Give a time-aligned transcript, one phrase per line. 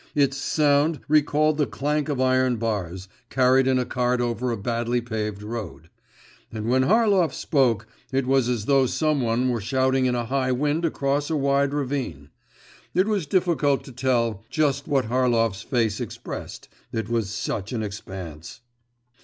[0.25, 4.99] Its sound recalled the clank of iron bars, carried in a cart over a badly
[4.99, 5.91] paved road;
[6.51, 10.51] and when Harlov spoke, it was as though some one were shouting in a high
[10.51, 12.31] wind across a wide ravine.
[12.95, 18.61] It was difficult to tell just what Harlov's face expressed, it was such an expanse.